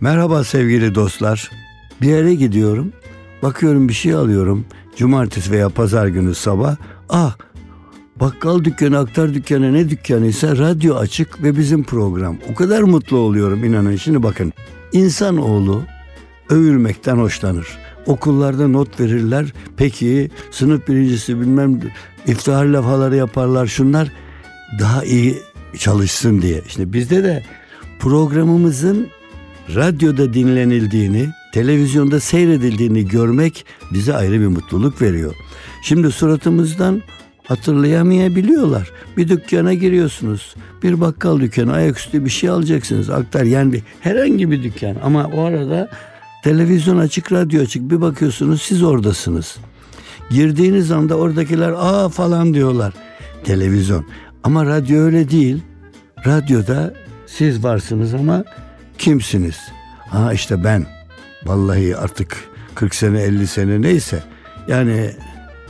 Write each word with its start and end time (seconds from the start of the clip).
Merhaba 0.00 0.44
sevgili 0.44 0.94
dostlar. 0.94 1.50
Bir 2.02 2.06
yere 2.06 2.34
gidiyorum. 2.34 2.92
Bakıyorum 3.42 3.88
bir 3.88 3.92
şey 3.92 4.14
alıyorum. 4.14 4.64
Cumartesi 4.96 5.50
veya 5.50 5.68
pazar 5.68 6.06
günü 6.06 6.34
sabah. 6.34 6.76
Ah 7.08 7.36
bakkal 8.20 8.64
dükkanı, 8.64 8.98
aktar 8.98 9.34
dükkanı 9.34 9.72
ne 9.72 9.90
dükkanıysa 9.90 10.56
radyo 10.56 10.94
açık 10.94 11.42
ve 11.42 11.56
bizim 11.56 11.84
program. 11.84 12.36
O 12.52 12.54
kadar 12.54 12.82
mutlu 12.82 13.16
oluyorum 13.16 13.64
inanın. 13.64 13.96
Şimdi 13.96 14.22
bakın 14.22 14.52
insanoğlu 14.92 15.82
övülmekten 16.48 17.16
hoşlanır. 17.16 17.78
Okullarda 18.06 18.68
not 18.68 19.00
verirler. 19.00 19.52
Peki 19.76 20.30
sınıf 20.50 20.88
birincisi 20.88 21.40
bilmem 21.40 21.80
iftihar 22.26 22.64
lafhaları 22.64 23.16
yaparlar 23.16 23.66
şunlar 23.66 24.12
daha 24.78 25.04
iyi 25.04 25.38
çalışsın 25.78 26.42
diye. 26.42 26.62
İşte 26.66 26.92
bizde 26.92 27.24
de 27.24 27.42
programımızın 27.98 29.08
radyoda 29.74 30.34
dinlenildiğini, 30.34 31.28
televizyonda 31.52 32.20
seyredildiğini 32.20 33.08
görmek 33.08 33.64
bize 33.92 34.14
ayrı 34.14 34.40
bir 34.40 34.46
mutluluk 34.46 35.02
veriyor. 35.02 35.34
Şimdi 35.82 36.10
suratımızdan 36.10 37.02
hatırlayamayabiliyorlar. 37.44 38.90
Bir 39.16 39.28
dükkana 39.28 39.74
giriyorsunuz. 39.74 40.54
Bir 40.82 41.00
bakkal 41.00 41.40
dükkanı 41.40 41.72
ayaküstü 41.72 42.24
bir 42.24 42.30
şey 42.30 42.50
alacaksınız. 42.50 43.10
Aktar 43.10 43.44
yani 43.44 43.72
bir, 43.72 43.82
herhangi 44.00 44.50
bir 44.50 44.62
dükkan 44.62 44.96
ama 45.02 45.30
o 45.36 45.42
arada 45.44 45.88
televizyon 46.44 46.98
açık, 46.98 47.32
radyo 47.32 47.62
açık. 47.62 47.90
Bir 47.90 48.00
bakıyorsunuz 48.00 48.62
siz 48.62 48.82
oradasınız. 48.82 49.56
Girdiğiniz 50.30 50.90
anda 50.90 51.14
oradakiler 51.14 51.72
aa 51.76 52.08
falan 52.08 52.54
diyorlar. 52.54 52.94
Televizyon. 53.44 54.06
Ama 54.44 54.66
radyo 54.66 55.00
öyle 55.00 55.30
değil. 55.30 55.62
Radyoda 56.26 56.94
siz 57.26 57.64
varsınız 57.64 58.14
ama 58.14 58.44
kimsiniz? 59.00 59.56
Ha 60.08 60.32
işte 60.32 60.64
ben. 60.64 60.86
Vallahi 61.44 61.96
artık 61.96 62.36
40 62.74 62.94
sene 62.94 63.22
50 63.22 63.46
sene 63.46 63.82
neyse. 63.82 64.22
Yani 64.68 65.10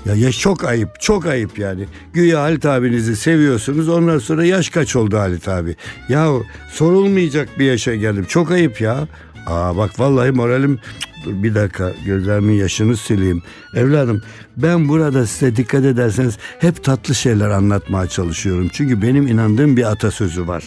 ya, 0.06 0.14
ya 0.14 0.32
çok 0.32 0.64
ayıp, 0.64 1.00
çok 1.00 1.26
ayıp 1.26 1.58
yani. 1.58 1.86
Güya 2.12 2.40
Halit 2.40 2.66
abinizi 2.66 3.16
seviyorsunuz. 3.16 3.88
Ondan 3.88 4.18
sonra 4.18 4.44
yaş 4.44 4.70
kaç 4.70 4.96
oldu 4.96 5.18
Halit 5.18 5.48
abi? 5.48 5.76
Ya 6.08 6.28
sorulmayacak 6.70 7.58
bir 7.58 7.64
yaşa 7.64 7.94
geldim. 7.94 8.24
Çok 8.28 8.50
ayıp 8.50 8.80
ya. 8.80 9.08
Aa 9.46 9.76
bak 9.76 10.00
vallahi 10.00 10.30
moralim 10.30 10.78
dur 11.24 11.42
bir 11.42 11.54
dakika 11.54 11.92
gözlerimin 12.06 12.54
yaşını 12.54 12.96
sileyim. 12.96 13.42
Evladım 13.74 14.22
ben 14.56 14.88
burada 14.88 15.26
size 15.26 15.56
dikkat 15.56 15.84
ederseniz 15.84 16.38
hep 16.58 16.84
tatlı 16.84 17.14
şeyler 17.14 17.50
anlatmaya 17.50 18.06
çalışıyorum. 18.06 18.68
Çünkü 18.72 19.02
benim 19.02 19.26
inandığım 19.26 19.76
bir 19.76 19.90
atasözü 19.90 20.46
var. 20.46 20.64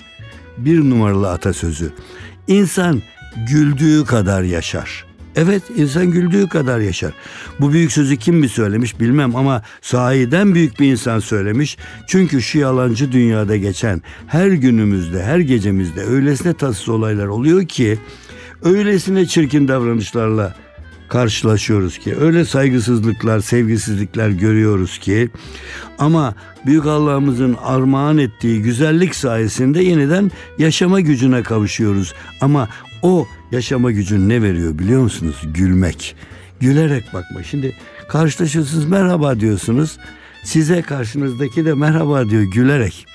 Bir 0.58 0.80
numaralı 0.80 1.32
atasözü. 1.32 1.92
İnsan 2.48 3.02
güldüğü 3.50 4.06
kadar 4.06 4.44
yaşar. 4.44 5.06
Evet 5.36 5.64
insan 5.76 6.12
güldüğü 6.12 6.48
kadar 6.48 6.80
yaşar. 6.80 7.14
Bu 7.60 7.74
büyük 7.74 7.92
sözü 7.92 8.18
kim 8.18 8.36
mi 8.36 8.50
söylemiş 8.50 9.00
bilmem 9.00 9.36
ama 9.36 9.62
sahiden 9.82 10.56
büyük 10.56 10.80
bir 10.80 10.92
insan 10.92 11.20
söylemiş. 11.20 11.78
Çünkü 12.08 12.42
şu 12.42 12.60
yalancı 12.60 13.12
dünyada 13.12 13.58
geçen 13.58 14.02
her 14.28 14.48
günümüzde 14.48 15.24
her 15.24 15.40
gecemizde 15.40 16.02
öylesine 16.02 16.54
tatsız 16.54 16.90
olaylar 16.90 17.28
oluyor 17.28 17.68
ki 17.68 18.00
öylesine 18.64 19.26
çirkin 19.26 19.68
davranışlarla 19.68 20.56
karşılaşıyoruz 21.08 21.98
ki 21.98 22.16
öyle 22.20 22.46
saygısızlıklar, 22.46 23.40
sevgisizlikler 23.40 24.30
görüyoruz 24.30 24.98
ki 24.98 25.30
ama 25.98 26.36
büyük 26.66 26.86
Allah'ımızın 26.86 27.58
armağan 27.64 28.18
ettiği 28.18 28.62
güzellik 28.62 29.16
sayesinde 29.16 29.84
yeniden 29.84 30.32
yaşama 30.58 31.00
gücüne 31.00 31.44
kavuşuyoruz. 31.44 32.14
Ama 32.42 32.70
o 33.02 33.28
yaşama 33.52 33.92
gücün 33.92 34.30
ne 34.30 34.42
veriyor 34.42 34.80
biliyor 34.80 35.02
musunuz? 35.02 35.36
Gülmek. 35.54 36.16
Gülerek 36.60 37.14
bakma. 37.14 37.44
Şimdi 37.44 37.76
karşılaşıyorsunuz 38.10 38.86
merhaba 38.86 39.40
diyorsunuz. 39.40 39.98
Size 40.44 40.82
karşınızdaki 40.82 41.66
de 41.66 41.74
merhaba 41.74 42.30
diyor 42.30 42.44
gülerek. 42.44 43.06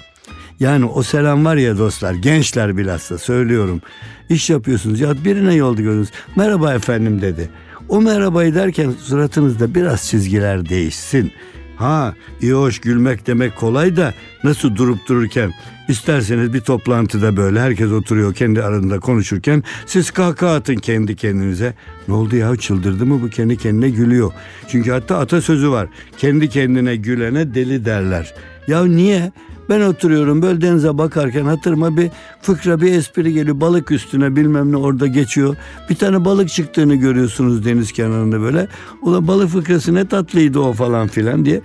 Yani 0.61 0.85
o 0.85 1.03
selam 1.03 1.45
var 1.45 1.57
ya 1.57 1.79
dostlar 1.79 2.15
gençler 2.15 2.77
bilhassa 2.77 3.19
söylüyorum. 3.19 3.83
İş 4.29 4.51
yapıyorsunuz 4.51 5.01
ya 5.01 5.25
birine 5.25 5.55
yolda 5.55 5.83
gördünüz. 5.83 6.09
Merhaba 6.37 6.75
efendim 6.75 7.23
dedi. 7.23 7.51
O 7.89 8.01
merhabayı 8.01 8.55
derken 8.55 8.91
suratınızda 8.91 9.75
biraz 9.75 10.09
çizgiler 10.09 10.69
değişsin. 10.69 11.33
Ha 11.77 12.15
iyi 12.41 12.53
hoş 12.53 12.79
gülmek 12.79 13.27
demek 13.27 13.57
kolay 13.57 13.97
da 13.97 14.15
nasıl 14.45 14.77
durup 14.77 15.09
dururken 15.09 15.53
isterseniz 15.89 16.53
bir 16.53 16.61
toplantıda 16.61 17.37
böyle 17.37 17.61
herkes 17.61 17.93
oturuyor 17.93 18.35
kendi 18.35 18.63
arasında 18.63 19.01
konuşurken 19.01 19.63
siz 19.87 20.11
kahkaha 20.11 20.55
atın 20.55 20.77
kendi 20.77 21.17
kendinize. 21.17 21.75
Ne 22.09 22.15
oldu 22.15 22.37
ya 22.37 22.57
çıldırdı 22.57 23.07
mı 23.07 23.23
bu 23.23 23.31
kendi 23.31 23.57
kendine 23.57 23.91
gülüyor. 23.91 24.33
Çünkü 24.69 24.91
hatta 24.91 25.19
atasözü 25.19 25.71
var 25.71 25.89
kendi 26.19 26.49
kendine 26.49 26.97
gülene 26.97 27.55
deli 27.55 27.85
derler. 27.85 28.35
Ya 28.67 28.85
niye? 28.85 29.33
Ben 29.69 29.81
oturuyorum 29.81 30.43
böyle 30.43 30.61
denize 30.61 30.99
bakarken 30.99 31.45
hatırıma 31.45 31.97
bir 31.97 32.11
fıkra 32.43 32.81
bir 32.81 32.93
espri 32.93 33.33
geliyor. 33.33 33.61
Balık 33.61 33.91
üstüne 33.91 34.37
bilmem 34.37 34.73
ne 34.73 34.77
orada 34.77 35.07
geçiyor. 35.07 35.57
Bir 35.91 35.95
tane 35.95 36.25
balık 36.25 36.49
çıktığını 36.49 36.95
görüyorsunuz 36.95 37.65
deniz 37.65 37.93
kenarında 37.93 38.41
böyle. 38.41 38.69
Ula 39.03 39.27
balık 39.27 39.49
fıkrası 39.49 39.95
ne 39.95 40.09
tatlıydı 40.09 40.59
o 40.59 40.73
falan 40.73 41.09
filan 41.09 41.45
diye. 41.45 41.63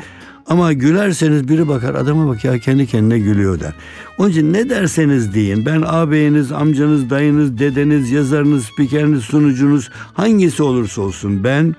Ama 0.48 0.74
gülerseniz 0.74 1.48
biri 1.48 1.68
bakar 1.68 1.96
adama 1.96 2.28
bak 2.28 2.44
ya 2.44 2.60
kendi 2.60 2.88
kendine 2.88 3.20
gülüyor 3.20 3.60
der. 3.60 3.74
Onun 4.18 4.30
için 4.30 4.54
ne 4.54 4.70
derseniz 4.70 5.34
deyin 5.34 5.66
ben 5.66 5.82
ağabeyiniz, 5.82 6.52
amcanız, 6.52 7.10
dayınız, 7.10 7.58
dedeniz, 7.58 8.12
yazarınız, 8.12 8.66
spikeriniz, 8.66 9.24
sunucunuz 9.24 9.90
hangisi 10.14 10.64
olursa 10.64 11.02
olsun 11.02 11.44
ben 11.44 11.76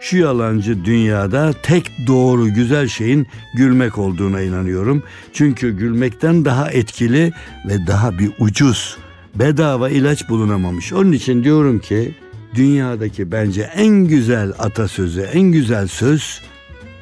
şu 0.00 0.16
yalancı 0.16 0.84
dünyada 0.84 1.52
tek 1.62 1.90
doğru 2.06 2.54
güzel 2.54 2.88
şeyin 2.88 3.26
gülmek 3.54 3.98
olduğuna 3.98 4.40
inanıyorum. 4.40 5.02
Çünkü 5.32 5.76
gülmekten 5.76 6.44
daha 6.44 6.70
etkili 6.70 7.32
ve 7.68 7.86
daha 7.86 8.18
bir 8.18 8.30
ucuz, 8.38 8.96
bedava 9.34 9.90
ilaç 9.90 10.28
bulunamamış. 10.28 10.92
Onun 10.92 11.12
için 11.12 11.44
diyorum 11.44 11.78
ki 11.78 12.14
dünyadaki 12.54 13.32
bence 13.32 13.62
en 13.62 14.04
güzel 14.04 14.52
atasözü, 14.58 15.20
en 15.20 15.42
güzel 15.42 15.86
söz 15.86 16.42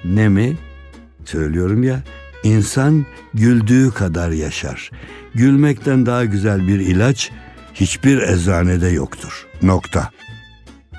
ne 0.05 0.29
mi? 0.29 0.57
Söylüyorum 1.25 1.83
ya, 1.83 2.03
insan 2.45 3.07
güldüğü 3.35 3.91
kadar 3.91 4.31
yaşar. 4.31 4.91
Gülmekten 5.35 6.07
daha 6.07 6.25
güzel 6.25 6.69
bir 6.69 6.81
ilaç 6.81 7.31
hiçbir 7.75 8.19
eczanede 8.23 8.89
yoktur. 8.89 9.47
Nokta. 9.63 10.11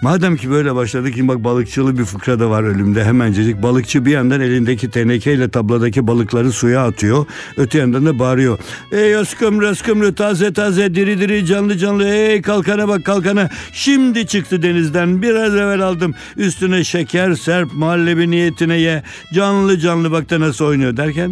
Madem 0.01 0.37
ki 0.37 0.49
böyle 0.49 0.75
başladık 0.75 1.15
ki 1.15 1.27
bak 1.27 1.43
balıkçılı 1.43 1.97
bir 1.97 2.05
fıkra 2.05 2.39
da 2.39 2.49
var 2.49 2.63
ölümde 2.63 3.05
hemencecik. 3.05 3.63
Balıkçı 3.63 4.05
bir 4.05 4.11
yandan 4.11 4.41
elindeki 4.41 4.89
tenekeyle 4.89 5.49
tabladaki 5.49 6.07
balıkları 6.07 6.51
suya 6.51 6.85
atıyor. 6.85 7.25
Öte 7.57 7.77
yandan 7.77 8.05
da 8.05 8.19
bağırıyor. 8.19 8.59
Ey 8.91 9.15
askımrı 9.15 9.69
askımrı 9.69 10.15
taze 10.15 10.53
taze 10.53 10.95
diri 10.95 11.19
diri 11.19 11.45
canlı 11.45 11.77
canlı 11.77 12.09
ey 12.09 12.41
kalkana 12.41 12.87
bak 12.87 13.05
kalkana. 13.05 13.49
Şimdi 13.73 14.27
çıktı 14.27 14.61
denizden 14.61 15.21
biraz 15.21 15.55
evvel 15.55 15.81
aldım. 15.81 16.13
Üstüne 16.37 16.83
şeker 16.83 17.33
serp 17.33 17.73
muhallebi 17.73 18.31
niyetine 18.31 18.77
ye. 18.77 19.03
Canlı 19.33 19.79
canlı 19.79 20.11
bak 20.11 20.29
da 20.29 20.39
nasıl 20.39 20.65
oynuyor 20.65 20.97
derken 20.97 21.31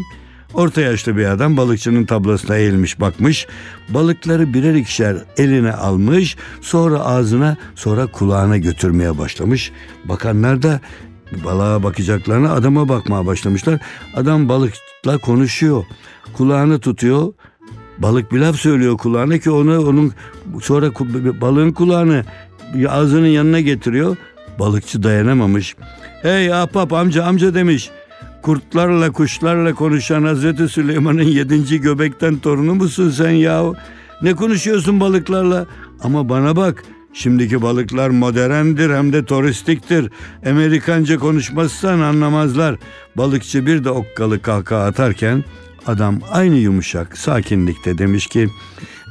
Orta 0.55 0.81
yaşlı 0.81 1.17
bir 1.17 1.25
adam 1.25 1.57
balıkçının 1.57 2.05
tablasına 2.05 2.55
eğilmiş 2.55 2.99
bakmış. 2.99 3.47
Balıkları 3.89 4.53
birer 4.53 4.73
ikişer 4.73 5.17
eline 5.37 5.71
almış. 5.73 6.37
Sonra 6.61 6.99
ağzına 6.99 7.57
sonra 7.75 8.07
kulağına 8.07 8.57
götürmeye 8.57 9.17
başlamış. 9.17 9.71
Bakanlar 10.05 10.61
da 10.61 10.79
balığa 11.45 11.83
bakacaklarına 11.83 12.53
adama 12.53 12.89
bakmaya 12.89 13.25
başlamışlar. 13.25 13.79
Adam 14.15 14.49
balıkla 14.49 15.17
konuşuyor. 15.17 15.83
Kulağını 16.33 16.79
tutuyor. 16.79 17.33
Balık 17.97 18.31
bir 18.31 18.39
laf 18.39 18.55
söylüyor 18.55 18.97
kulağına 18.97 19.37
ki 19.37 19.51
onu 19.51 19.87
onun 19.87 20.13
sonra 20.61 20.91
balığın 21.41 21.71
kulağını 21.71 22.25
ağzının 22.89 23.27
yanına 23.27 23.59
getiriyor. 23.59 24.17
Balıkçı 24.59 25.03
dayanamamış. 25.03 25.75
Hey 26.21 26.53
ahbap 26.53 26.93
amca 26.93 27.23
amca 27.23 27.53
demiş 27.53 27.91
kurtlarla 28.45 29.11
kuşlarla 29.11 29.73
konuşan 29.73 30.23
Hazreti 30.23 30.67
Süleyman'ın 30.67 31.23
yedinci 31.23 31.81
göbekten 31.81 32.37
torunu 32.37 32.75
musun 32.75 33.09
sen 33.09 33.29
yahu? 33.29 33.75
Ne 34.21 34.33
konuşuyorsun 34.33 34.99
balıklarla? 34.99 35.65
Ama 36.03 36.29
bana 36.29 36.55
bak 36.55 36.83
şimdiki 37.13 37.61
balıklar 37.61 38.09
moderndir 38.09 38.89
hem 38.89 39.13
de 39.13 39.25
turistiktir. 39.25 40.11
Amerikanca 40.49 41.17
konuşmazsan 41.17 41.99
anlamazlar. 41.99 42.75
Balıkçı 43.17 43.65
bir 43.65 43.83
de 43.83 43.89
okkalı 43.89 44.41
kahkaha 44.41 44.85
atarken 44.85 45.43
adam 45.87 46.19
aynı 46.31 46.55
yumuşak 46.55 47.17
sakinlikte 47.17 47.97
demiş 47.97 48.27
ki 48.27 48.47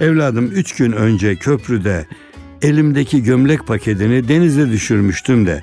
evladım 0.00 0.46
üç 0.46 0.76
gün 0.76 0.92
önce 0.92 1.36
köprüde 1.36 2.06
elimdeki 2.62 3.22
gömlek 3.22 3.66
paketini 3.66 4.28
denize 4.28 4.70
düşürmüştüm 4.70 5.46
de 5.46 5.60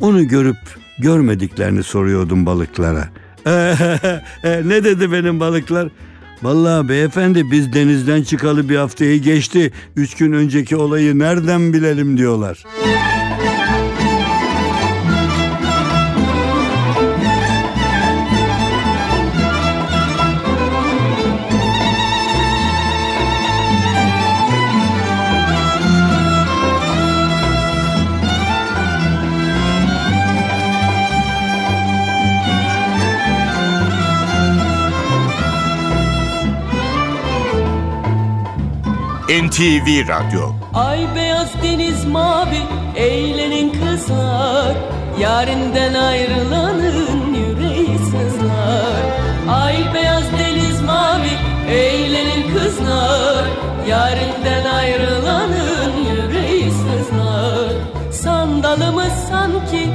onu 0.00 0.28
görüp 0.28 0.83
görmediklerini 0.98 1.82
soruyordum 1.82 2.46
balıklara. 2.46 3.08
ne 4.44 4.84
dedi 4.84 5.12
benim 5.12 5.40
balıklar? 5.40 5.88
Vallahi 6.42 6.88
beyefendi 6.88 7.50
biz 7.50 7.72
denizden 7.72 8.22
çıkalı 8.22 8.68
bir 8.68 8.76
haftayı 8.76 9.22
geçti. 9.22 9.72
Üç 9.96 10.14
gün 10.16 10.32
önceki 10.32 10.76
olayı 10.76 11.18
nereden 11.18 11.72
bilelim 11.72 12.18
diyorlar. 12.18 12.64
NTV 39.54 40.08
Radyo. 40.08 40.52
Ay 40.74 41.06
beyaz 41.14 41.48
deniz 41.62 42.04
mavi 42.04 42.62
eğlenin 42.96 43.72
kızlar. 43.72 44.76
Yarinden 45.20 45.94
ayrılanın 45.94 47.34
yüreği 47.34 47.98
sızlar. 47.98 49.02
Ay 49.50 49.76
beyaz 49.94 50.24
deniz 50.38 50.80
mavi 50.82 51.30
eğlenin 51.70 52.54
kızlar. 52.54 53.44
Yarinden 53.88 54.64
ayrılanın 54.64 55.92
yüreği 56.10 56.70
sızlar. 56.70 57.72
Sandalımız 58.12 59.12
sanki 59.30 59.90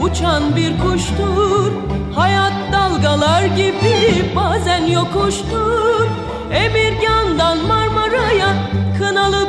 uçan 0.00 0.56
bir 0.56 0.78
kuştur. 0.78 1.72
Hayat 2.14 2.52
dalgalar 2.72 3.44
gibi 3.44 4.24
bazen 4.36 4.86
yokuştur. 4.86 6.06
Emirgan'dan 6.52 7.58
Kınalı 7.62 7.81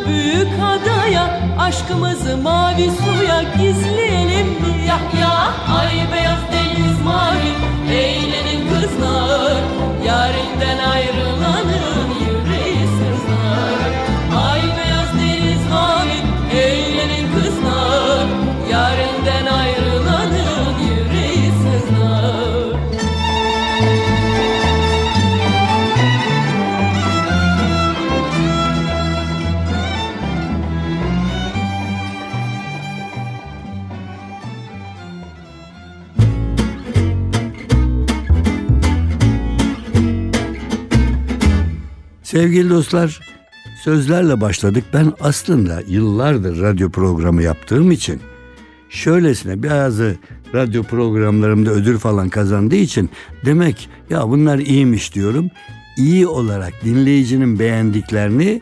büyük 0.07 0.47
adaya 0.63 1.39
Aşkımızı 1.59 2.38
mavi 2.38 2.91
suya 2.91 3.44
gizleyelim 3.44 4.47
mi? 4.47 4.88
Ya 4.88 5.00
ya 5.21 5.53
Ay 5.79 6.11
beyaz 6.13 6.39
deniz 6.53 7.01
mavi 7.01 7.53
Eğlenin 7.94 8.69
kızlar 8.69 9.61
Yarinden 10.05 10.77
ayrılanın 10.77 12.12
Sevgili 42.53 42.69
dostlar, 42.69 43.19
sözlerle 43.83 44.41
başladık. 44.41 44.83
Ben 44.94 45.13
aslında 45.19 45.81
yıllardır 45.88 46.61
radyo 46.61 46.89
programı 46.89 47.44
yaptığım 47.44 47.91
için 47.91 48.21
şöylesine 48.89 49.63
bazı 49.63 50.15
radyo 50.53 50.83
programlarımda 50.83 51.71
ödül 51.71 51.97
falan 51.97 52.29
kazandığı 52.29 52.75
için 52.75 53.09
demek 53.45 53.89
ya 54.09 54.29
bunlar 54.29 54.59
iyiymiş 54.59 55.15
diyorum. 55.15 55.50
İyi 55.97 56.27
olarak 56.27 56.73
dinleyicinin 56.85 57.59
beğendiklerini 57.59 58.61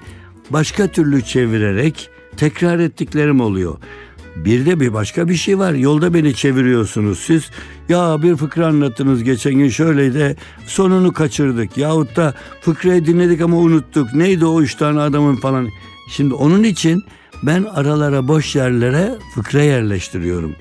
başka 0.50 0.88
türlü 0.88 1.22
çevirerek 1.22 2.10
tekrar 2.38 2.80
ettiklerim 2.80 3.42
oluyor. 3.42 3.78
Bir 4.36 4.66
de 4.66 4.80
bir 4.80 4.94
başka 4.94 5.28
bir 5.28 5.36
şey 5.36 5.60
var. 5.60 5.74
Yolda 5.74 6.14
beni 6.14 6.34
çeviriyorsunuz 6.36 7.20
siz. 7.20 7.50
Ya 7.90 8.22
bir 8.22 8.36
fıkra 8.36 8.68
anlattınız 8.68 9.24
geçen 9.24 9.54
gün 9.54 9.70
şöyle 9.70 10.14
de 10.14 10.36
sonunu 10.66 11.14
kaçırdık. 11.14 11.78
Yahut 11.78 12.16
da 12.16 12.34
fıkrayı 12.62 13.06
dinledik 13.06 13.42
ama 13.42 13.58
unuttuk. 13.58 14.14
Neydi 14.14 14.46
o 14.46 14.62
üç 14.62 14.76
tane 14.76 15.00
adamın 15.00 15.36
falan. 15.36 15.70
Şimdi 16.10 16.34
onun 16.34 16.64
için 16.64 17.04
ben 17.44 17.64
aralara 17.64 18.28
boş 18.28 18.56
yerlere 18.56 19.16
fıkra 19.36 19.62
yerleştiriyorum. 19.62 20.56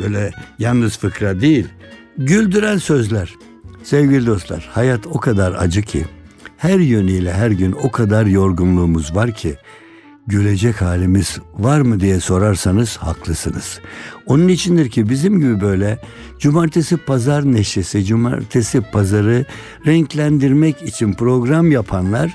Böyle 0.00 0.32
yalnız 0.58 0.98
fıkra 0.98 1.40
değil. 1.40 1.66
Güldüren 2.18 2.78
sözler. 2.78 3.34
Sevgili 3.82 4.26
dostlar 4.26 4.68
hayat 4.72 5.06
o 5.06 5.20
kadar 5.20 5.52
acı 5.52 5.82
ki 5.82 6.04
her 6.56 6.78
yönüyle 6.78 7.32
her 7.32 7.50
gün 7.50 7.72
o 7.72 7.90
kadar 7.90 8.26
yorgunluğumuz 8.26 9.14
var 9.16 9.32
ki 9.32 9.56
gülecek 10.26 10.82
halimiz 10.82 11.38
var 11.58 11.80
mı 11.80 12.00
diye 12.00 12.20
sorarsanız 12.20 12.96
haklısınız. 12.96 13.80
Onun 14.26 14.48
içindir 14.48 14.88
ki 14.88 15.08
bizim 15.08 15.40
gibi 15.40 15.60
böyle 15.60 15.98
cumartesi 16.38 16.96
pazar 16.96 17.52
neşesi, 17.52 18.04
cumartesi 18.04 18.80
pazarı 18.80 19.44
renklendirmek 19.86 20.82
için 20.82 21.12
program 21.12 21.70
yapanlar 21.70 22.34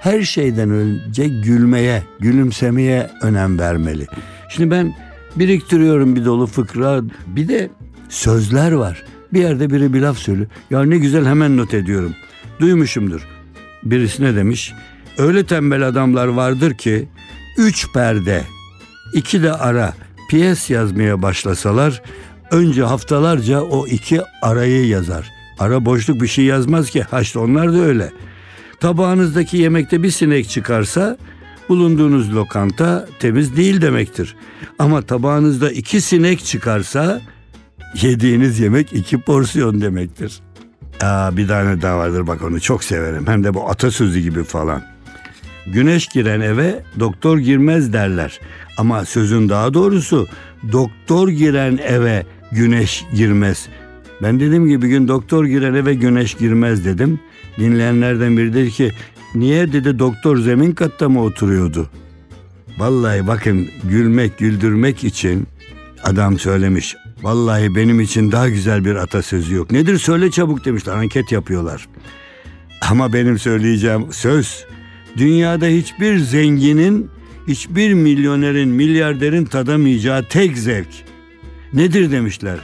her 0.00 0.22
şeyden 0.22 0.70
önce 0.70 1.28
gülmeye, 1.28 2.02
gülümsemeye 2.20 3.10
önem 3.22 3.58
vermeli. 3.58 4.06
Şimdi 4.48 4.70
ben 4.70 4.94
biriktiriyorum 5.36 6.16
bir 6.16 6.24
dolu 6.24 6.46
fıkra, 6.46 7.00
bir 7.26 7.48
de 7.48 7.70
sözler 8.08 8.72
var. 8.72 9.04
Bir 9.32 9.40
yerde 9.40 9.70
biri 9.70 9.92
bir 9.92 10.00
laf 10.00 10.18
söylüyor. 10.18 10.48
Ya 10.70 10.82
ne 10.82 10.98
güzel 10.98 11.26
hemen 11.26 11.56
not 11.56 11.74
ediyorum. 11.74 12.14
Duymuşumdur. 12.60 13.28
Birisi 13.84 14.22
ne 14.22 14.36
demiş? 14.36 14.74
Öyle 15.18 15.46
tembel 15.46 15.88
adamlar 15.88 16.26
vardır 16.26 16.74
ki 16.74 17.08
üç 17.58 17.92
perde, 17.92 18.44
iki 19.14 19.42
de 19.42 19.52
ara 19.52 19.94
piyes 20.30 20.70
yazmaya 20.70 21.22
başlasalar 21.22 22.02
önce 22.50 22.82
haftalarca 22.82 23.60
o 23.60 23.86
iki 23.86 24.20
arayı 24.42 24.86
yazar. 24.86 25.30
Ara 25.58 25.84
boşluk 25.84 26.20
bir 26.20 26.26
şey 26.26 26.44
yazmaz 26.44 26.90
ki. 26.90 27.02
Ha 27.02 27.20
işte 27.20 27.38
onlar 27.38 27.72
da 27.72 27.78
öyle. 27.78 28.12
Tabağınızdaki 28.80 29.56
yemekte 29.56 30.02
bir 30.02 30.10
sinek 30.10 30.48
çıkarsa 30.48 31.16
bulunduğunuz 31.68 32.34
lokanta 32.34 33.08
temiz 33.18 33.56
değil 33.56 33.80
demektir. 33.80 34.36
Ama 34.78 35.02
tabağınızda 35.02 35.70
iki 35.70 36.00
sinek 36.00 36.44
çıkarsa 36.44 37.20
yediğiniz 38.02 38.60
yemek 38.60 38.92
iki 38.92 39.20
porsiyon 39.20 39.80
demektir. 39.80 40.40
Aa, 41.00 41.36
bir 41.36 41.48
tane 41.48 41.82
daha 41.82 41.98
vardır 41.98 42.26
bak 42.26 42.42
onu 42.42 42.60
çok 42.60 42.84
severim. 42.84 43.26
Hem 43.26 43.44
de 43.44 43.54
bu 43.54 43.70
atasözü 43.70 44.20
gibi 44.20 44.44
falan. 44.44 44.91
Güneş 45.66 46.06
giren 46.06 46.40
eve 46.40 46.82
doktor 47.00 47.38
girmez 47.38 47.92
derler. 47.92 48.40
Ama 48.78 49.04
sözün 49.04 49.48
daha 49.48 49.74
doğrusu 49.74 50.28
doktor 50.72 51.28
giren 51.28 51.78
eve 51.84 52.26
güneş 52.52 53.04
girmez. 53.14 53.68
Ben 54.22 54.40
dediğim 54.40 54.68
gibi 54.68 54.88
gün 54.88 55.08
doktor 55.08 55.44
giren 55.44 55.74
eve 55.74 55.94
güneş 55.94 56.34
girmez 56.34 56.84
dedim. 56.84 57.20
Dinleyenlerden 57.58 58.36
biri 58.36 58.52
dedi 58.54 58.70
ki 58.70 58.92
niye 59.34 59.72
dedi 59.72 59.98
doktor 59.98 60.38
zemin 60.38 60.72
katta 60.72 61.08
mı 61.08 61.22
oturuyordu? 61.22 61.90
Vallahi 62.78 63.26
bakın 63.26 63.68
gülmek 63.84 64.38
güldürmek 64.38 65.04
için 65.04 65.46
adam 66.04 66.38
söylemiş. 66.38 66.96
Vallahi 67.22 67.74
benim 67.74 68.00
için 68.00 68.32
daha 68.32 68.48
güzel 68.48 68.84
bir 68.84 68.94
atasözü 68.94 69.54
yok. 69.54 69.70
Nedir 69.70 69.98
söyle 69.98 70.30
çabuk 70.30 70.64
demişler 70.64 70.92
anket 70.92 71.32
yapıyorlar. 71.32 71.88
Ama 72.90 73.12
benim 73.12 73.38
söyleyeceğim 73.38 74.06
söz 74.10 74.66
dünyada 75.16 75.66
hiçbir 75.66 76.18
zenginin, 76.18 77.10
hiçbir 77.48 77.94
milyonerin, 77.94 78.68
milyarderin 78.68 79.44
tadamayacağı 79.44 80.28
tek 80.28 80.58
zevk. 80.58 80.88
Nedir 81.72 82.10
demişler. 82.10 82.58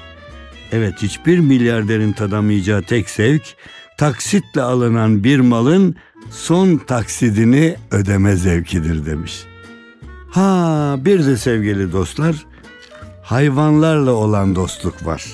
Evet 0.73 0.95
hiçbir 1.02 1.38
milyarderin 1.38 2.12
tadamayacağı 2.12 2.83
tek 2.83 3.11
zevk 3.11 3.43
taksitle 3.99 4.62
alınan 4.62 5.25
bir 5.25 5.40
malın 5.40 5.97
son 6.31 6.76
taksidini 6.76 7.76
ödeme 7.90 8.37
zevkidir 8.37 9.07
demiş. 9.07 9.45
Ha 10.31 10.97
bir 10.99 11.26
de 11.26 11.37
sevgili 11.37 11.93
dostlar 11.93 12.47
hayvanlarla 13.23 14.12
olan 14.12 14.55
dostluk 14.55 15.07
var. 15.07 15.25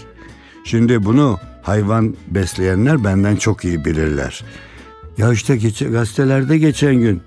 Şimdi 0.64 1.04
bunu 1.04 1.38
hayvan 1.62 2.16
besleyenler 2.28 3.04
benden 3.04 3.36
çok 3.36 3.64
iyi 3.64 3.84
bilirler. 3.84 4.44
Ya 5.18 5.32
işte 5.32 5.56
geç, 5.56 5.78
gazetelerde 5.78 6.58
geçen 6.58 6.94
gün 6.94 7.22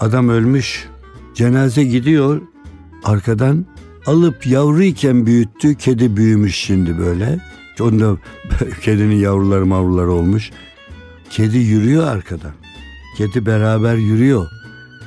adam 0.00 0.28
ölmüş. 0.28 0.88
Cenaze 1.34 1.84
gidiyor. 1.84 2.40
Arkadan 3.04 3.66
alıp 4.06 4.46
yavruyken 4.46 5.26
büyüttü. 5.26 5.74
Kedi 5.74 6.16
büyümüş 6.16 6.56
şimdi 6.56 6.98
böyle. 6.98 7.40
Onda 7.80 8.16
kedinin 8.82 9.16
yavruları 9.16 9.66
mavruları 9.66 10.12
olmuş. 10.12 10.50
Kedi 11.30 11.58
yürüyor 11.58 12.06
arkadan. 12.06 12.52
Kedi 13.16 13.46
beraber 13.46 13.94
yürüyor. 13.94 14.46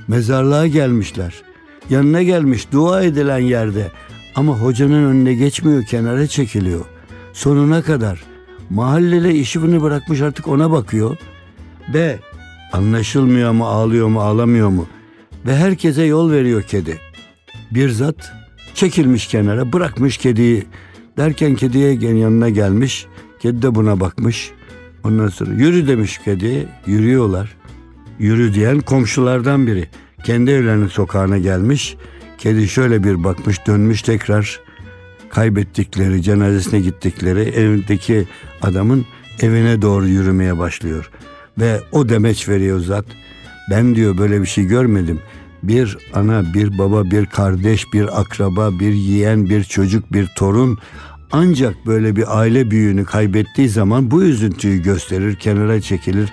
Mezarlığa 0.08 0.68
gelmişler. 0.68 1.44
Yanına 1.90 2.24
gelmiş 2.24 2.72
dua 2.72 3.04
edilen 3.04 3.40
yerde. 3.40 3.92
Ama 4.36 4.60
hocanın 4.60 5.04
önüne 5.06 5.34
geçmiyor 5.34 5.86
kenara 5.86 6.28
çekiliyor. 6.28 6.86
Sonuna 7.34 7.82
kadar. 7.82 8.24
Mahalleli 8.70 9.38
işini 9.38 9.82
bırakmış 9.82 10.22
artık 10.22 10.48
ona 10.48 10.72
bakıyor. 10.72 11.18
Ve 11.94 12.20
Anlaşılmıyor 12.72 13.52
mu, 13.52 13.66
ağlıyor 13.66 14.08
mu, 14.08 14.22
ağlamıyor 14.22 14.70
mu? 14.70 14.88
Ve 15.46 15.56
herkese 15.56 16.04
yol 16.04 16.32
veriyor 16.32 16.62
kedi. 16.64 16.98
Bir 17.72 17.90
zat 17.90 18.34
çekilmiş 18.74 19.28
kenara, 19.28 19.74
bırakmış 19.74 20.18
kediyi. 20.18 20.66
Derken 21.18 21.56
kediye 21.56 21.94
yanına 21.94 22.50
gelmiş. 22.50 23.06
Kedi 23.40 23.62
de 23.62 23.76
buna 23.76 24.00
bakmış. 24.00 24.52
Ondan 25.04 25.28
sonra 25.28 25.54
yürü 25.54 25.88
demiş 25.88 26.18
kediye. 26.18 26.66
Yürüyorlar. 26.86 27.56
Yürü 28.20 28.54
diyen 28.54 28.80
komşulardan 28.80 29.68
biri. 29.68 29.90
Kendi 30.24 30.52
evlerinin 30.52 30.88
sokağına 30.88 31.38
gelmiş. 31.38 31.96
Kedi 32.38 32.68
şöyle 32.68 33.04
bir 33.04 33.24
bakmış, 33.24 33.68
dönmüş 33.68 34.02
tekrar 34.02 34.60
kaybettikleri, 35.30 36.22
cenazesine 36.22 36.80
gittikleri 36.80 37.42
evdeki 37.42 38.28
adamın 38.62 39.06
evine 39.42 39.82
doğru 39.82 40.08
yürümeye 40.08 40.58
başlıyor. 40.58 41.12
Ve 41.60 41.80
o 41.92 42.10
demeç 42.10 42.50
veriyor 42.50 42.80
zat. 42.80 43.06
Ben 43.70 43.96
diyor 43.96 44.18
böyle 44.18 44.42
bir 44.42 44.46
şey 44.46 44.66
görmedim. 44.66 45.20
Bir 45.64 45.98
ana, 46.14 46.54
bir 46.54 46.78
baba, 46.78 47.12
bir 47.12 47.26
kardeş, 47.26 47.94
bir 47.94 48.22
akraba, 48.22 48.80
bir 48.80 48.94
yeğen, 48.94 49.50
bir 49.50 49.64
çocuk, 49.64 50.14
bir 50.14 50.28
torun 50.28 50.80
ancak 51.32 51.86
böyle 51.86 52.16
bir 52.16 52.40
aile 52.40 52.72
büyüğünü 52.72 53.06
kaybettiği 53.06 53.70
zaman 53.70 54.12
bu 54.12 54.24
üzüntüyü 54.24 54.84
gösterir, 54.84 55.36
kenara 55.36 55.82
çekilir. 55.82 56.30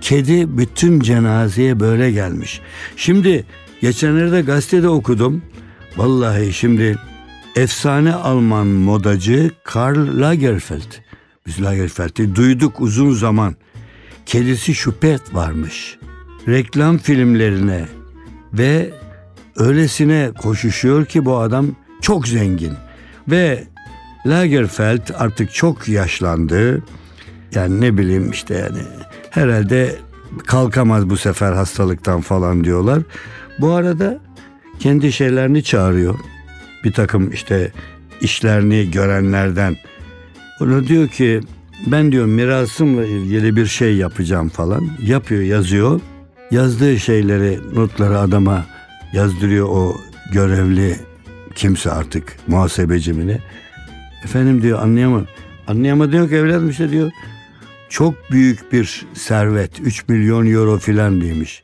Kedi 0.00 0.58
bütün 0.58 1.00
cenazeye 1.00 1.80
böyle 1.80 2.10
gelmiş. 2.10 2.60
Şimdi 2.96 3.44
geçenlerde 3.80 4.40
gazetede 4.40 4.88
okudum. 4.88 5.42
Vallahi 5.96 6.52
şimdi 6.52 6.96
efsane 7.56 8.14
Alman 8.14 8.66
modacı 8.66 9.50
Karl 9.64 10.20
Lagerfeld. 10.20 10.92
Biz 11.46 11.62
Lagerfeld'i 11.62 12.34
duyduk 12.34 12.80
uzun 12.80 13.10
zaman. 13.12 13.56
Kedisi 14.28 14.74
Şupet 14.74 15.34
varmış. 15.34 15.98
Reklam 16.48 16.98
filmlerine 16.98 17.88
ve 18.52 18.90
öylesine 19.56 20.30
koşuşuyor 20.38 21.04
ki 21.06 21.24
bu 21.24 21.36
adam 21.36 21.66
çok 22.00 22.28
zengin. 22.28 22.72
Ve 23.28 23.64
Lagerfeld 24.26 25.08
artık 25.18 25.54
çok 25.54 25.88
yaşlandı. 25.88 26.82
Yani 27.54 27.80
ne 27.80 27.98
bileyim 27.98 28.30
işte 28.30 28.54
yani 28.54 28.78
herhalde 29.30 29.96
kalkamaz 30.46 31.10
bu 31.10 31.16
sefer 31.16 31.52
hastalıktan 31.52 32.20
falan 32.20 32.64
diyorlar. 32.64 33.02
Bu 33.60 33.70
arada 33.70 34.20
kendi 34.78 35.12
şeylerini 35.12 35.62
çağırıyor. 35.62 36.18
Bir 36.84 36.92
takım 36.92 37.32
işte 37.32 37.72
işlerini 38.20 38.90
görenlerden. 38.90 39.76
Ona 40.60 40.86
diyor 40.86 41.08
ki 41.08 41.40
ben 41.86 42.12
diyor 42.12 42.26
mirasımla 42.26 43.06
ilgili 43.06 43.56
bir 43.56 43.66
şey 43.66 43.96
yapacağım 43.96 44.48
falan. 44.48 44.88
Yapıyor 45.02 45.42
yazıyor. 45.42 46.00
Yazdığı 46.50 46.98
şeyleri 46.98 47.58
notları 47.74 48.18
adama 48.18 48.66
yazdırıyor 49.12 49.68
o 49.68 49.96
görevli 50.32 50.96
kimse 51.54 51.90
artık 51.90 52.36
muhasebecimine. 52.46 53.38
Efendim 54.24 54.62
diyor 54.62 54.82
anlayamam. 54.82 55.26
Anlayamadı 55.66 56.28
ki 56.28 56.34
evladım 56.34 56.70
işte 56.70 56.90
diyor. 56.90 57.10
Çok 57.88 58.30
büyük 58.30 58.72
bir 58.72 59.06
servet 59.14 59.80
3 59.80 60.08
milyon 60.08 60.46
euro 60.46 60.78
filan 60.78 61.20
demiş. 61.20 61.62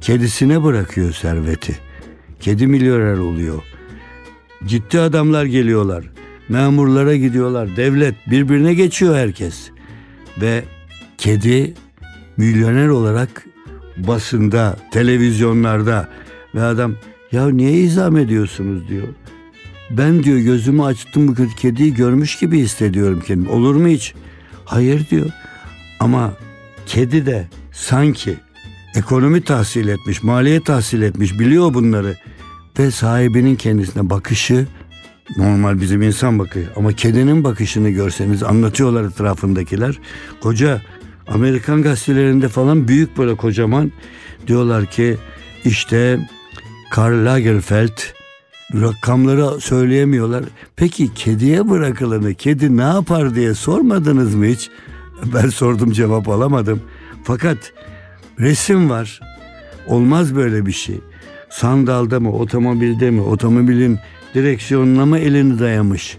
Kedisine 0.00 0.64
bırakıyor 0.64 1.12
serveti. 1.12 1.78
Kedi 2.40 2.66
milyoner 2.66 3.18
oluyor. 3.18 3.62
Ciddi 4.64 5.00
adamlar 5.00 5.44
geliyorlar. 5.44 6.13
Memurlara 6.48 7.16
gidiyorlar. 7.16 7.76
Devlet 7.76 8.14
birbirine 8.30 8.74
geçiyor 8.74 9.16
herkes. 9.16 9.70
Ve 10.40 10.64
kedi 11.18 11.74
milyoner 12.36 12.88
olarak 12.88 13.46
basında, 13.96 14.76
televizyonlarda 14.90 16.08
ve 16.54 16.62
adam 16.62 16.94
ya 17.32 17.48
niye 17.48 17.72
izam 17.72 18.16
ediyorsunuz 18.16 18.88
diyor. 18.88 19.08
Ben 19.90 20.24
diyor 20.24 20.38
gözümü 20.38 20.82
açtım 20.82 21.28
bu 21.28 21.34
kediyi 21.56 21.94
görmüş 21.94 22.38
gibi 22.38 22.58
hissediyorum 22.58 23.22
kendimi. 23.26 23.48
Olur 23.48 23.74
mu 23.74 23.88
hiç? 23.88 24.14
Hayır 24.64 25.10
diyor. 25.10 25.30
Ama 26.00 26.32
kedi 26.86 27.26
de 27.26 27.48
sanki 27.72 28.36
ekonomi 28.94 29.44
tahsil 29.44 29.88
etmiş, 29.88 30.22
maliye 30.22 30.60
tahsil 30.60 31.02
etmiş, 31.02 31.38
biliyor 31.38 31.74
bunları. 31.74 32.16
Ve 32.78 32.90
sahibinin 32.90 33.56
kendisine 33.56 34.10
bakışı 34.10 34.66
normal 35.36 35.80
bizim 35.80 36.02
insan 36.02 36.38
bakıyor. 36.38 36.66
Ama 36.76 36.92
kedinin 36.92 37.44
bakışını 37.44 37.90
görseniz 37.90 38.42
anlatıyorlar 38.42 39.04
etrafındakiler. 39.04 39.98
Koca 40.40 40.82
Amerikan 41.26 41.82
gazetelerinde 41.82 42.48
falan 42.48 42.88
büyük 42.88 43.18
böyle 43.18 43.34
kocaman 43.36 43.92
diyorlar 44.46 44.86
ki 44.86 45.16
işte 45.64 46.28
Karl 46.90 47.26
Lagerfeld 47.26 47.98
rakamları 48.74 49.60
söyleyemiyorlar. 49.60 50.44
Peki 50.76 51.14
kediye 51.14 51.70
bırakılanı 51.70 52.34
kedi 52.34 52.76
ne 52.76 52.82
yapar 52.82 53.34
diye 53.34 53.54
sormadınız 53.54 54.34
mı 54.34 54.46
hiç? 54.46 54.70
Ben 55.34 55.48
sordum 55.48 55.92
cevap 55.92 56.28
alamadım. 56.28 56.82
Fakat 57.24 57.72
resim 58.40 58.90
var. 58.90 59.20
Olmaz 59.86 60.36
böyle 60.36 60.66
bir 60.66 60.72
şey. 60.72 61.00
Sandalda 61.50 62.20
mı, 62.20 62.32
otomobilde 62.32 63.10
mi, 63.10 63.20
otomobilin 63.20 63.98
direksiyonuna 64.34 65.06
mı 65.06 65.18
elini 65.18 65.58
dayamış? 65.58 66.18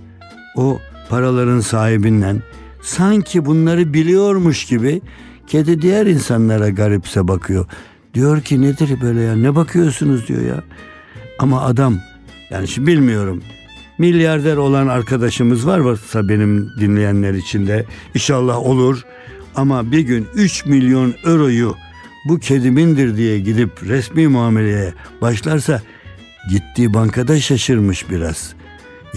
O 0.56 0.80
paraların 1.10 1.60
sahibinden 1.60 2.42
sanki 2.82 3.46
bunları 3.46 3.94
biliyormuş 3.94 4.66
gibi 4.66 5.02
kedi 5.48 5.82
diğer 5.82 6.06
insanlara 6.06 6.70
garipse 6.70 7.28
bakıyor. 7.28 7.66
Diyor 8.14 8.42
ki 8.42 8.62
nedir 8.62 9.02
böyle 9.02 9.22
ya 9.22 9.36
ne 9.36 9.56
bakıyorsunuz 9.56 10.28
diyor 10.28 10.42
ya. 10.42 10.64
Ama 11.40 11.62
adam 11.62 12.00
yani 12.50 12.68
şimdi 12.68 12.88
bilmiyorum 12.88 13.44
milyarder 13.98 14.58
olan 14.58 14.88
arkadaşımız 14.88 15.68
var 15.68 15.80
varsa 15.80 16.30
benim 16.30 16.70
dinleyenler 16.80 17.34
içinde 17.34 17.86
inşallah 18.14 18.58
olur. 18.58 19.06
Ama 19.56 19.92
bir 19.92 20.00
gün 20.00 20.28
3 20.36 20.66
milyon 20.66 21.14
euroyu 21.26 21.76
bu 22.26 22.40
kedimindir 22.40 23.18
diye 23.18 23.40
gidip 23.40 23.84
resmi 23.84 24.28
muameleye 24.28 24.94
başlarsa 25.22 25.82
gittiği 26.50 26.94
bankada 26.94 27.40
şaşırmış 27.40 28.10
biraz. 28.10 28.54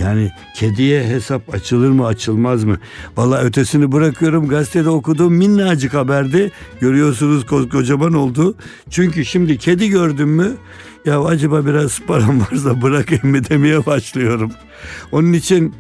Yani 0.01 0.31
kediye 0.55 1.05
hesap 1.05 1.55
açılır 1.55 1.91
mı 1.91 2.07
açılmaz 2.07 2.65
mı? 2.65 2.79
Valla 3.17 3.41
ötesini 3.41 3.93
bırakıyorum 3.93 4.49
gazetede 4.49 4.89
okuduğum 4.89 5.35
minnacık 5.35 5.95
haberdi. 5.95 6.53
Görüyorsunuz 6.81 7.47
koskocaman 7.47 8.13
oldu. 8.13 8.55
Çünkü 8.91 9.25
şimdi 9.25 9.59
kedi 9.59 9.89
gördüm 9.89 10.29
mü 10.29 10.57
ya 11.05 11.25
acaba 11.25 11.67
biraz 11.67 12.01
param 12.07 12.41
varsa 12.53 12.83
bırakayım 12.83 13.31
mı 13.31 13.45
demeye 13.45 13.87
başlıyorum. 13.87 14.53
Onun 15.13 15.33
için 15.33 15.75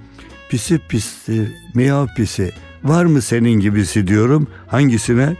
pisi 0.50 0.80
pisi, 0.88 1.52
miyav 1.74 2.06
pisi 2.16 2.52
var 2.84 3.04
mı 3.04 3.22
senin 3.22 3.60
gibisi 3.60 4.06
diyorum. 4.06 4.46
Hangisine? 4.66 5.36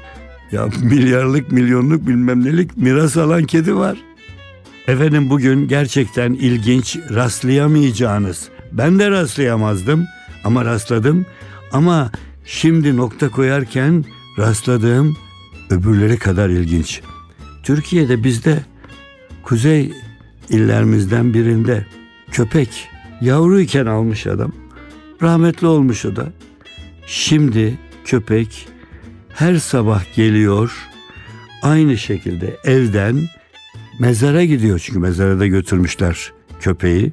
Ya 0.52 0.68
milyarlık 0.82 1.52
milyonluk 1.52 2.06
bilmem 2.06 2.44
nelik 2.44 2.76
miras 2.76 3.16
alan 3.16 3.44
kedi 3.44 3.76
var. 3.76 3.98
Efendim 4.88 5.30
bugün 5.30 5.68
gerçekten 5.68 6.32
ilginç 6.32 6.96
rastlayamayacağınız. 7.14 8.48
Ben 8.72 8.98
de 8.98 9.10
rastlayamazdım 9.10 10.06
ama 10.44 10.64
rastladım. 10.64 11.26
Ama 11.72 12.10
şimdi 12.44 12.96
nokta 12.96 13.28
koyarken 13.28 14.04
rastladığım 14.38 15.16
öbürleri 15.70 16.18
kadar 16.18 16.48
ilginç. 16.48 17.00
Türkiye'de 17.62 18.24
bizde 18.24 18.64
kuzey 19.42 19.92
illerimizden 20.48 21.34
birinde 21.34 21.86
köpek 22.30 22.88
yavruyken 23.20 23.86
almış 23.86 24.26
adam. 24.26 24.52
Rahmetli 25.22 25.66
olmuş 25.66 26.04
o 26.04 26.16
da. 26.16 26.32
Şimdi 27.06 27.78
köpek 28.04 28.68
her 29.28 29.56
sabah 29.56 30.16
geliyor 30.16 30.88
aynı 31.62 31.98
şekilde 31.98 32.56
evden 32.64 33.28
mezara 33.98 34.44
gidiyor 34.44 34.78
çünkü 34.78 34.98
mezara 34.98 35.40
da 35.40 35.46
götürmüşler 35.46 36.32
köpeği. 36.60 37.12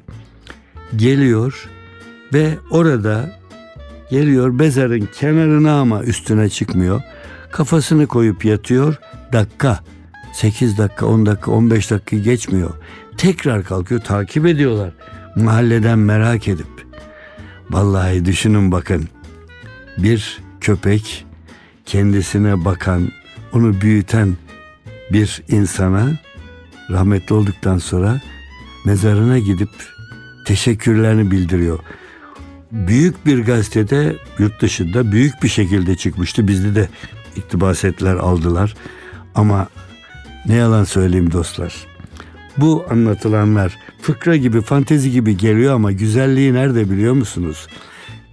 Geliyor 0.96 1.68
ve 2.32 2.54
orada 2.70 3.38
geliyor 4.10 4.48
mezarın 4.48 5.08
kenarına 5.18 5.80
ama 5.80 6.02
üstüne 6.02 6.48
çıkmıyor. 6.48 7.02
Kafasını 7.52 8.06
koyup 8.06 8.44
yatıyor. 8.44 8.96
Dakika 9.32 9.80
8 10.32 10.78
dakika 10.78 11.06
10 11.06 11.26
dakika 11.26 11.50
15 11.50 11.90
dakika 11.90 12.16
geçmiyor. 12.16 12.70
Tekrar 13.16 13.64
kalkıyor 13.64 14.00
takip 14.00 14.46
ediyorlar. 14.46 14.92
Mahalleden 15.36 15.98
merak 15.98 16.48
edip. 16.48 16.66
Vallahi 17.70 18.24
düşünün 18.24 18.72
bakın. 18.72 19.08
Bir 19.98 20.38
köpek 20.60 21.26
kendisine 21.86 22.64
bakan, 22.64 23.08
onu 23.52 23.80
büyüten 23.80 24.36
bir 25.12 25.42
insana 25.48 26.12
rahmetli 26.90 27.34
olduktan 27.34 27.78
sonra 27.78 28.20
mezarına 28.84 29.38
gidip 29.38 29.70
teşekkürlerini 30.44 31.30
bildiriyor. 31.30 31.78
Büyük 32.72 33.26
bir 33.26 33.44
gazetede 33.44 34.16
yurt 34.38 34.60
dışında 34.62 35.12
büyük 35.12 35.42
bir 35.42 35.48
şekilde 35.48 35.96
çıkmıştı. 35.96 36.48
Bizde 36.48 36.74
de 36.74 36.88
iktibasetler 37.36 38.14
aldılar. 38.14 38.74
Ama 39.34 39.68
ne 40.46 40.54
yalan 40.54 40.84
söyleyeyim 40.84 41.32
dostlar. 41.32 41.74
Bu 42.56 42.86
anlatılanlar 42.90 43.78
fıkra 44.02 44.36
gibi, 44.36 44.60
fantezi 44.60 45.10
gibi 45.10 45.36
geliyor 45.36 45.74
ama 45.74 45.92
güzelliği 45.92 46.54
nerede 46.54 46.90
biliyor 46.90 47.14
musunuz? 47.14 47.66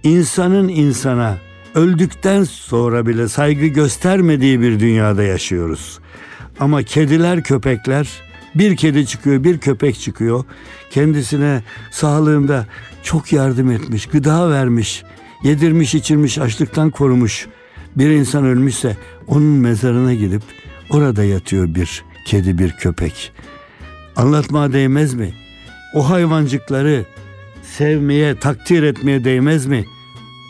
İnsanın 0.02 0.68
insana 0.68 1.38
öldükten 1.74 2.44
sonra 2.44 3.06
bile 3.06 3.28
saygı 3.28 3.66
göstermediği 3.66 4.60
bir 4.60 4.80
dünyada 4.80 5.22
yaşıyoruz. 5.22 5.98
Ama 6.60 6.82
kediler, 6.82 7.42
köpekler 7.42 8.08
bir 8.54 8.76
kedi 8.76 9.06
çıkıyor, 9.06 9.44
bir 9.44 9.58
köpek 9.58 10.00
çıkıyor. 10.00 10.44
Kendisine 10.90 11.62
sağlığında 11.90 12.66
çok 13.02 13.32
yardım 13.32 13.70
etmiş, 13.70 14.06
gıda 14.06 14.50
vermiş, 14.50 15.04
yedirmiş, 15.42 15.94
içirmiş, 15.94 16.38
açlıktan 16.38 16.90
korumuş. 16.90 17.46
Bir 17.96 18.10
insan 18.10 18.44
ölmüşse 18.44 18.96
onun 19.26 19.42
mezarına 19.42 20.14
gidip 20.14 20.42
orada 20.90 21.24
yatıyor 21.24 21.74
bir 21.74 22.04
kedi, 22.26 22.58
bir 22.58 22.72
köpek. 22.72 23.32
Anlatmaya 24.16 24.72
değmez 24.72 25.14
mi? 25.14 25.34
O 25.94 26.10
hayvancıkları 26.10 27.04
sevmeye, 27.62 28.38
takdir 28.38 28.82
etmeye 28.82 29.24
değmez 29.24 29.66
mi? 29.66 29.84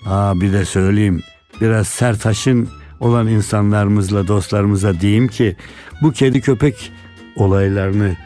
Aa 0.06 0.40
bir 0.40 0.52
de 0.52 0.64
söyleyeyim. 0.64 1.22
Biraz 1.60 1.88
sert 1.88 2.24
haşin 2.24 2.68
olan 3.00 3.28
insanlarımızla, 3.28 4.28
dostlarımıza 4.28 5.00
diyeyim 5.00 5.28
ki 5.28 5.56
bu 6.02 6.12
kedi 6.12 6.40
köpek 6.40 6.92
olaylarını 7.36 8.16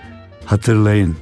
hatırlayın. 0.44 1.16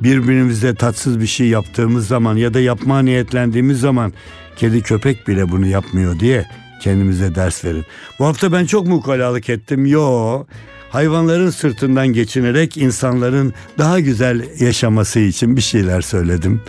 Birbirimize 0.00 0.74
tatsız 0.74 1.20
bir 1.20 1.26
şey 1.26 1.48
yaptığımız 1.48 2.06
zaman 2.06 2.36
ya 2.36 2.54
da 2.54 2.60
yapmaya 2.60 3.02
niyetlendiğimiz 3.02 3.80
zaman 3.80 4.12
kedi 4.56 4.82
köpek 4.82 5.28
bile 5.28 5.50
bunu 5.50 5.66
yapmıyor 5.66 6.20
diye 6.20 6.46
kendimize 6.80 7.34
ders 7.34 7.64
verin. 7.64 7.84
Bu 8.18 8.24
hafta 8.24 8.52
ben 8.52 8.66
çok 8.66 8.86
mukalalık 8.86 9.50
ettim. 9.50 9.86
Yo. 9.86 10.44
Hayvanların 10.90 11.50
sırtından 11.50 12.08
geçinerek 12.08 12.76
insanların 12.76 13.54
daha 13.78 14.00
güzel 14.00 14.44
yaşaması 14.60 15.20
için 15.20 15.56
bir 15.56 15.60
şeyler 15.60 16.00
söyledim. 16.00 16.62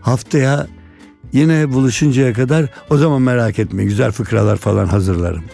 Haftaya 0.00 0.66
yine 1.32 1.72
buluşuncaya 1.72 2.32
kadar 2.32 2.66
o 2.90 2.96
zaman 2.96 3.22
merak 3.22 3.58
etme 3.58 3.84
güzel 3.84 4.12
fıkralar 4.12 4.56
falan 4.56 4.86
hazırlarım. 4.86 5.44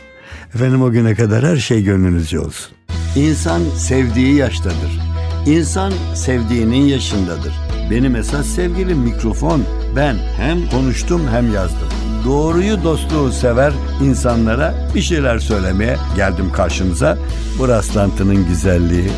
Efendim 0.55 0.83
o 0.83 0.91
güne 0.91 1.15
kadar 1.15 1.45
her 1.45 1.57
şey 1.57 1.85
gönlünüzce 1.85 2.41
olsun. 2.41 2.73
İnsan 3.17 3.63
sevdiği 3.77 4.35
yaştadır. 4.35 5.01
İnsan 5.47 5.93
sevdiğinin 6.15 6.85
yaşındadır. 6.87 7.53
Benim 7.91 8.17
esas 8.17 8.47
sevgilim 8.47 8.99
mikrofon. 8.99 9.65
Ben 9.97 10.17
hem 10.37 10.71
konuştum 10.71 11.29
hem 11.31 11.55
yazdım. 11.55 11.89
Doğruyu 12.25 12.85
dostluğu 12.85 13.33
sever 13.33 13.73
insanlara 14.03 14.75
bir 14.95 15.03
şeyler 15.03 15.39
söylemeye 15.39 15.97
geldim 16.17 16.53
karşınıza. 16.53 17.19
Bu 17.59 17.69
rastlantının 17.69 18.49
güzelliği 18.49 19.11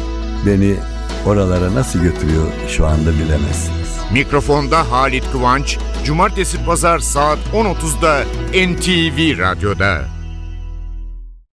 beni 0.47 0.75
oralara 1.27 1.75
nasıl 1.75 1.99
götürüyor 1.99 2.47
şu 2.69 2.87
anda 2.87 3.11
bilemezsiniz. 3.13 3.95
Mikrofonda 4.13 4.91
Halit 4.91 5.33
Kıvanç, 5.33 5.79
Cumartesi 6.05 6.65
Pazar 6.65 6.99
saat 6.99 7.39
10.30'da 7.55 8.21
NTV 8.53 9.39
Radyo'da. 9.39 10.14